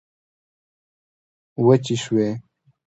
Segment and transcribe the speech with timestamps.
[1.65, 2.27] وچي شوې